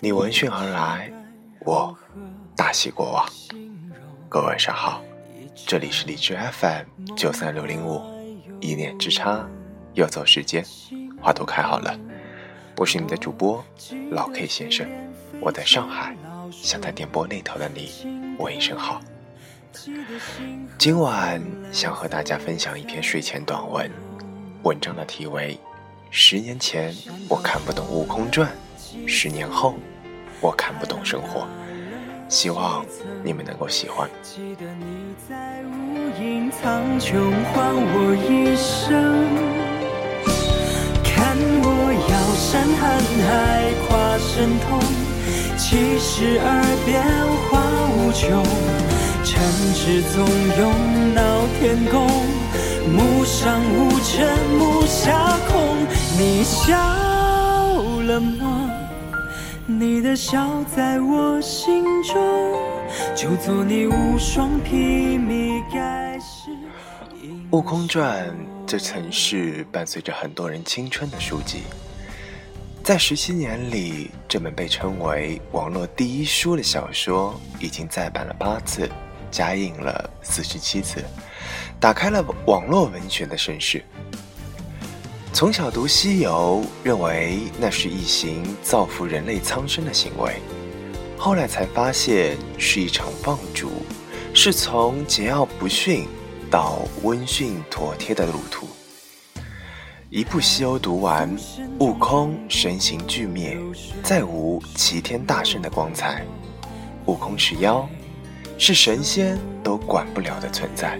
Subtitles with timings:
[0.00, 1.12] 你闻讯而来，
[1.60, 1.94] 我
[2.56, 3.28] 大喜过望。
[4.28, 5.02] 各位晚上好，
[5.66, 8.00] 这里是荔枝 FM 九三六零五，
[8.60, 9.46] 一念之差，
[9.92, 10.64] 又走时间，
[11.20, 11.94] 花都开好了。
[12.76, 13.62] 我是你的主播
[14.10, 14.88] 老 K 先生，
[15.40, 16.16] 我在上海，
[16.50, 19.00] 想在电波那头的你问一声好。
[20.78, 23.90] 今晚想和大家分享一篇睡前短文，
[24.62, 25.54] 文章的题为
[26.16, 26.94] 《十年前
[27.28, 28.48] 我看不懂《悟空传》，
[29.08, 29.70] 十年后》。
[30.40, 31.44] 我看不懂生活，
[32.28, 32.86] 希望
[33.24, 34.08] 你们能够喜欢。
[34.22, 37.14] 记得你在无垠苍穹
[37.52, 38.94] 还我一生，
[41.02, 42.80] 看我摇山瀚
[43.26, 44.78] 海跨神通，
[45.58, 47.02] 七十二变
[47.50, 47.58] 化
[47.90, 48.40] 无穷，
[49.24, 49.40] 陈
[49.72, 50.22] 志纵
[50.58, 52.06] 勇闹天宫，
[52.92, 55.78] 目上无尘目下空，
[56.18, 56.76] 你笑
[58.02, 58.70] 了吗？
[59.66, 62.54] 你的笑在我心中，
[63.16, 66.50] 就做你无双披靡盖世。
[67.50, 68.28] 《悟空传》
[68.66, 71.62] 这曾是伴随着很多人青春的书籍，
[72.82, 78.86] 在十七年里，这本被称为网络第一书的小说，已经再版了八次，
[79.34, 81.04] 加印了四十七次，
[81.80, 83.84] 打开了网络文学的盛世。
[85.32, 90.36] 从小读《西游》，认为那是一行造福人类苍生的行为，
[91.18, 93.82] 后来才发现是一场放逐，
[94.32, 96.06] 是从桀骜不驯
[96.48, 98.68] 到温驯妥帖的路途。
[100.10, 101.28] 一部《西游》读完，
[101.80, 103.58] 悟空身形俱灭，
[104.00, 106.24] 再无齐天大圣的光彩。
[107.06, 107.86] 悟空是妖，
[108.58, 110.98] 是神仙都管不了的存在。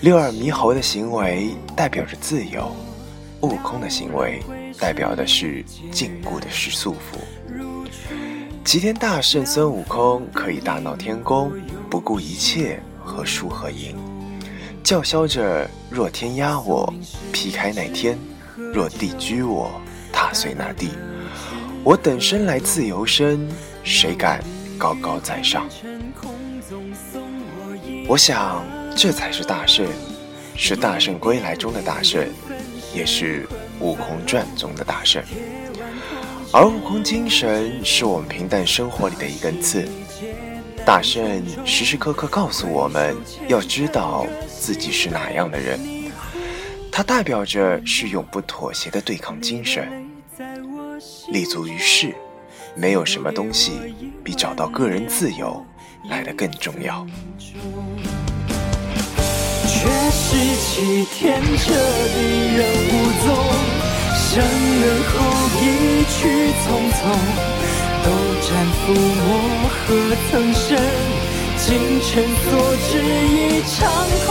[0.00, 2.74] 六耳猕猴的行为代表着自由。
[3.42, 4.40] 悟空的行为
[4.78, 7.18] 代表的是禁锢的是束缚。
[8.64, 11.50] 齐天大圣孙悟空可以大闹天宫，
[11.90, 13.96] 不顾一切和树和赢，
[14.84, 16.94] 叫嚣着：若天压我，
[17.32, 18.16] 劈开那天；
[18.72, 19.72] 若地居我，
[20.12, 20.90] 踏碎那地。
[21.82, 23.48] 我等生来自由身，
[23.82, 24.40] 谁敢
[24.82, 25.68] 高高在上？
[28.08, 28.64] 我想，
[28.96, 29.86] 这才是大圣，
[30.56, 32.26] 是大圣归来中的大圣。
[32.92, 33.44] 也是
[33.78, 35.22] 《悟空传》中的大圣，
[36.52, 39.88] 而悟空精神是我们平淡生活里的一根刺。
[40.84, 43.16] 大圣时时刻刻告诉我们
[43.46, 45.78] 要知道自己是哪样的人，
[46.90, 50.10] 它代表着是永不妥协的对抗精神。
[51.28, 52.14] 立足于世，
[52.74, 53.94] 没有什么东西
[54.24, 55.64] 比找到个人自由
[56.08, 57.06] 来得更重要。
[59.66, 61.74] 却是欺天彻
[62.14, 62.18] 地
[62.56, 62.92] 人无
[63.24, 63.26] 踪，
[64.16, 65.12] 生人后
[65.60, 65.62] 一
[66.08, 66.12] 去
[66.62, 67.00] 匆匆，
[68.04, 68.06] 斗
[68.42, 68.48] 战
[68.80, 69.28] 覆没
[69.68, 69.76] 何
[70.30, 70.66] 曾生？
[71.58, 71.68] 精
[72.00, 72.10] 诚
[72.44, 72.50] 所
[72.88, 73.72] 至一场
[74.26, 74.28] 空，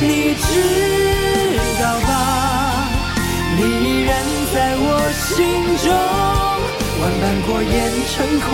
[0.00, 0.42] 你知
[1.80, 2.10] 道吧？
[3.56, 4.10] 你依然
[4.52, 4.84] 在我
[5.14, 5.32] 心
[5.84, 5.86] 中，
[7.04, 7.68] 万般过眼
[8.06, 8.46] 成空，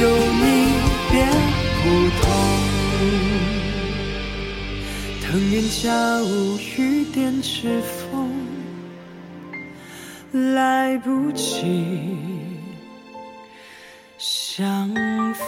[0.00, 0.42] 有你
[1.10, 1.28] 便
[1.82, 1.84] 不
[2.22, 2.24] 同。
[5.20, 5.92] 等烟驾
[6.22, 8.32] 雾雨点指缝，
[10.54, 12.16] 来不及
[14.16, 14.88] 相
[15.34, 15.38] 逢。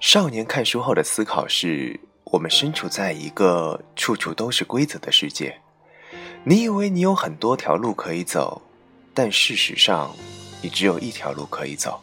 [0.00, 2.00] 少年看书后的思考是：
[2.36, 5.58] 我们身处在一个处处都是规则的世界。
[6.44, 8.60] 你以为你有很多条路可以走，
[9.14, 10.14] 但事实上。
[10.62, 12.02] 你只有一条路可以走。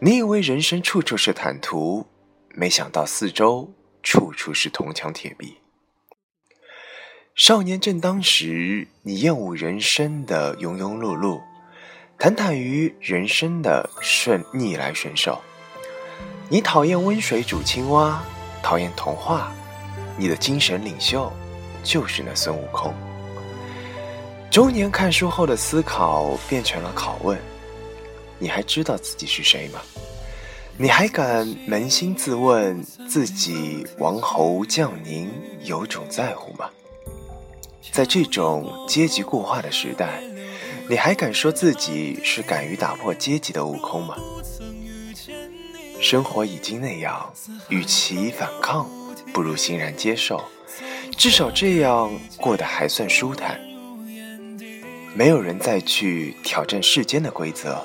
[0.00, 2.06] 你以为人生处处是坦途，
[2.54, 3.70] 没想到四周
[4.02, 5.58] 处处是铜墙铁壁。
[7.34, 11.40] 少年正当时，你厌恶人生的庸庸碌碌，
[12.18, 15.40] 坦坦于人生的顺逆来顺受。
[16.48, 18.24] 你讨厌温水煮青蛙，
[18.62, 19.52] 讨厌童话，
[20.16, 21.30] 你的精神领袖
[21.82, 22.94] 就是那孙悟空。
[24.50, 27.38] 中年看书后的思考变成了拷问。
[28.38, 29.80] 你还知道自己是谁吗？
[30.76, 35.30] 你还敢扪心自问自己王侯将宁
[35.62, 36.68] 有种在乎吗？
[37.92, 40.20] 在这种阶级固化的时代，
[40.88, 44.16] 你还敢说自己是敢于打破阶级的悟空吗？
[46.02, 47.32] 生活已经那样，
[47.68, 48.90] 与其反抗，
[49.32, 50.42] 不如欣然接受，
[51.16, 53.60] 至少这样过得还算舒坦。
[55.14, 57.80] 没有人再去挑战世间的规则。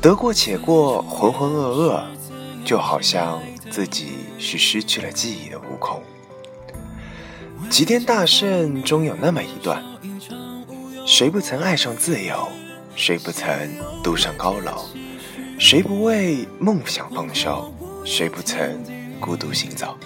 [0.00, 2.02] 得过且过，浑浑噩噩，
[2.64, 6.02] 就好像自己是失去了记忆的悟空。
[7.68, 9.84] 齐天大圣中有那么一段：
[11.06, 12.48] 谁不曾爱上自由？
[12.96, 13.52] 谁不曾
[14.02, 14.86] 独上高楼？
[15.58, 17.74] 谁不为梦想放手？
[18.04, 18.80] 谁不曾
[19.18, 19.98] 孤独行走？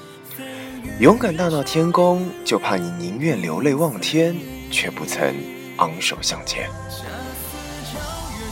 [0.99, 4.35] 勇敢大闹天宫，就怕你宁愿流泪望天，
[4.71, 5.35] 却不曾
[5.77, 6.71] 昂首向前。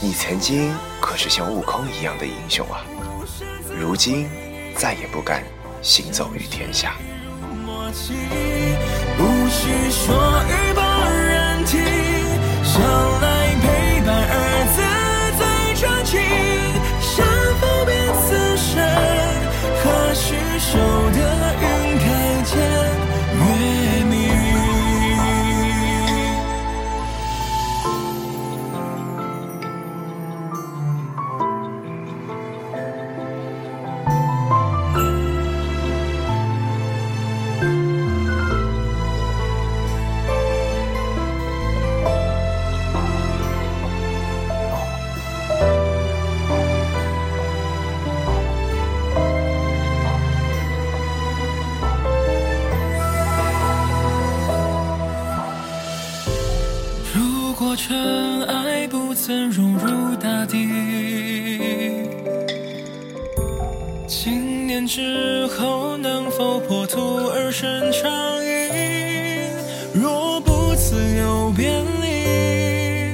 [0.02, 0.70] 你曾经
[1.00, 2.84] 可是像悟空一样的英雄啊，
[3.78, 4.28] 如今
[4.76, 5.42] 再也不敢
[5.80, 6.96] 行走于天下。
[9.16, 10.52] 不需说与
[11.28, 11.80] 人听，
[57.60, 60.66] 过尘埃不曾融入大地，
[64.08, 68.10] 千年之后能否破土而生长
[68.42, 69.52] 影？
[69.92, 73.12] 若不自有别离，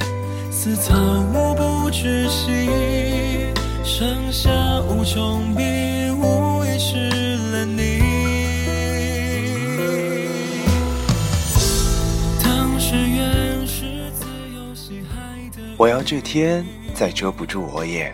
[0.49, 2.69] 似草木不知息，
[3.83, 4.49] 剩下
[4.89, 5.61] 无穷碧，
[15.77, 16.65] 我要这天
[16.95, 18.11] 再遮不住我眼，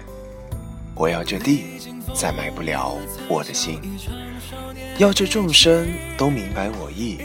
[0.93, 1.63] 我要这地
[2.13, 2.97] 再埋不了
[3.29, 3.79] 我的心，
[4.97, 5.87] 要这众生
[6.17, 7.19] 都明白我意，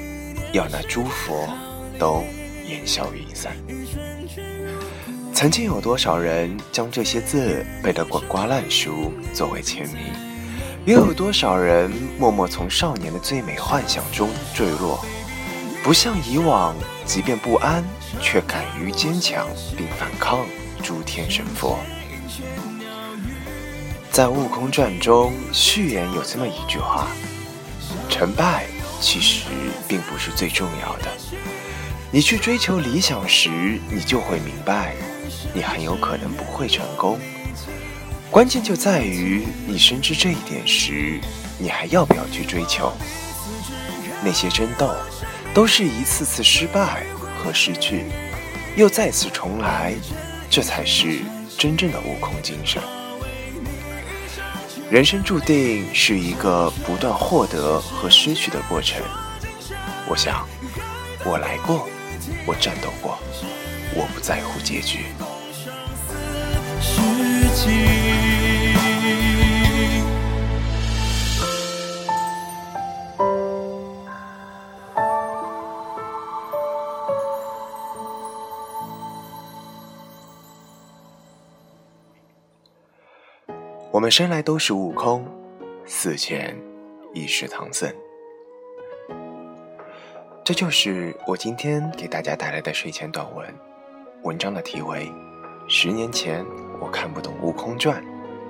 [0.52, 1.49] 要那诸佛
[1.99, 2.23] 都
[2.69, 3.56] 烟消云散。
[5.35, 9.96] 曾经有多少人将这些字背得滚瓜烂熟作为签名，
[10.87, 15.05] 又有多少人默默从少年的最美幻想中坠落，
[15.82, 16.75] 不像以往。
[17.08, 17.82] 即便不安，
[18.20, 20.44] 却敢于坚强并反抗
[20.82, 21.78] 诸天神佛。
[24.10, 27.08] 在《悟空传》中，序言有这么一句话
[28.10, 28.66] ：“成败
[29.00, 29.46] 其实
[29.88, 31.08] 并不是最重要的。
[32.10, 34.94] 你去追求理想时，你就会明白，
[35.54, 37.19] 你很有可能不会成功。
[38.31, 41.19] 关键就在于你深知这一点时，
[41.56, 42.92] 你还要不要去追求？
[44.22, 44.94] 那些争斗。”
[45.54, 47.04] 都是一次次失败
[47.36, 48.04] 和失去，
[48.76, 49.94] 又再次重来，
[50.48, 51.20] 这才是
[51.58, 52.80] 真正的悟空精神。
[54.90, 59.02] 人生注定是一个不断获得和失去的过程。
[60.06, 60.48] 我想，
[61.24, 61.86] 我来过，
[62.46, 63.18] 我战斗过，
[63.94, 65.06] 我不在乎结局。
[83.90, 85.26] 我们生来都是悟空，
[85.86, 86.54] 死前
[87.14, 87.90] 亦是唐僧。
[90.44, 93.46] 这就是我今天给大家带来的睡前短文。
[94.24, 95.10] 文章的题为：
[95.68, 96.44] 十年前
[96.78, 98.02] 我看不懂《悟空传》，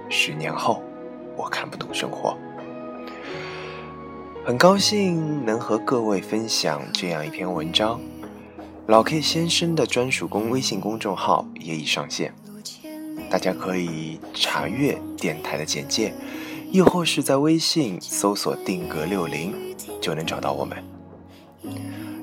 [0.08, 0.82] 十年后
[1.36, 2.36] 我看不懂生活。
[4.44, 8.00] 很高兴能和各位分享这样一篇文章。
[8.88, 12.34] 老 K 先生的专属公微信公众号也已上线。
[13.30, 16.12] 大家可以查阅电台的简介，
[16.70, 19.54] 亦或是在微信搜索“定格六零”
[20.00, 20.82] 就能找到我们。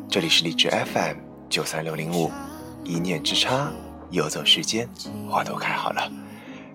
[0.10, 1.18] 这里是荔枝 FM
[1.50, 2.32] 九三六零五，
[2.84, 3.72] 一念之差，
[4.10, 4.90] 游走时间，
[5.30, 6.12] 花都开好了。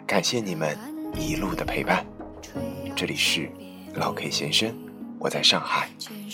[0.07, 0.77] 感谢你们
[1.19, 2.05] 一路的陪伴。
[2.95, 3.51] 这里是
[3.95, 4.75] 老 K 先生，
[5.19, 5.89] 我在上海，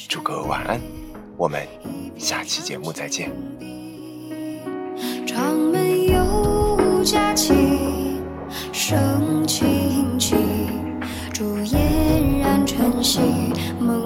[0.08, 0.80] 祝各位晚安。
[1.36, 1.66] 我们
[2.18, 3.75] 下期节目再见。
[7.06, 7.54] 佳期，
[8.72, 10.34] 升清气，
[11.32, 13.20] 烛嫣然晨曦，
[13.78, 14.05] 梦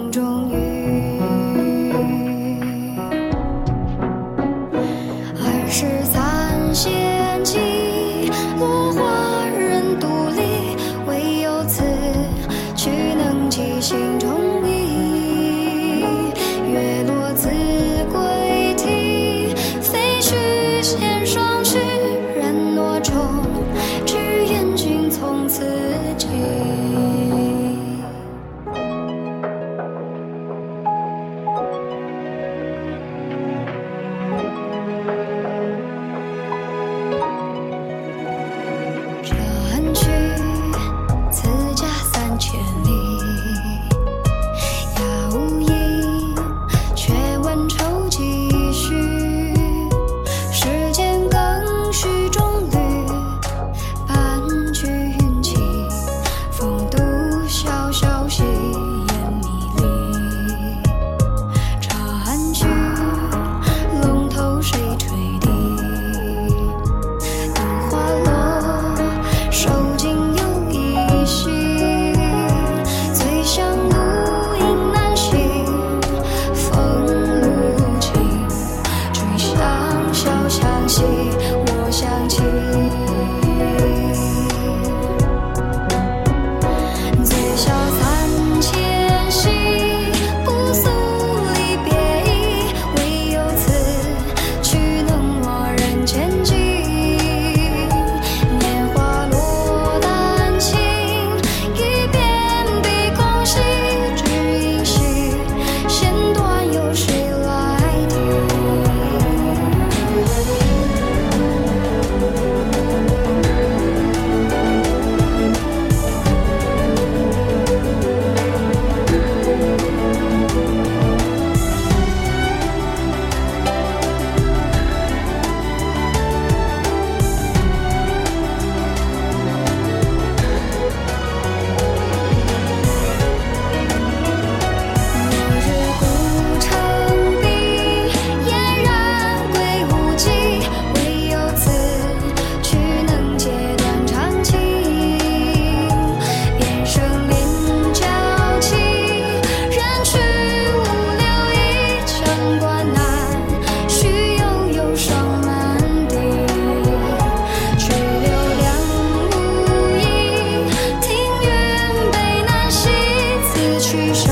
[163.90, 164.29] tree